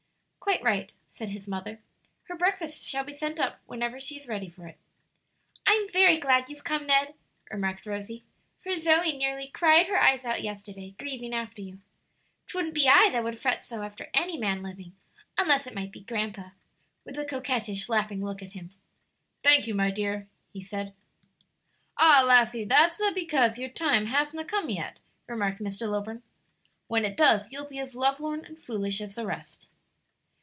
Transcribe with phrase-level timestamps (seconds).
[0.51, 1.79] "Quite right," said his mother.
[2.23, 4.75] "Her breakfast shall be sent up whenever she is ready for it."
[5.65, 7.13] "I'm very glad you've come, Ned,"
[7.49, 8.25] remarked Rosie,
[8.59, 11.79] "for Zoe nearly cried her eyes out yesterday, grieving after you.
[12.47, 14.93] 'Twouldn't be I that would fret so after any man living
[15.37, 16.49] unless it might be grandpa,"
[17.05, 18.71] with a coquettish, laughing look at him.
[19.43, 20.93] "Thank you, my dear," he said.
[21.97, 25.89] "Ah, lassie, that's a' because your time hasna come yet," remarked Mr.
[25.89, 26.23] Lilburn.
[26.87, 29.69] "When it does, you'll be as lovelorn and foolish as the rest."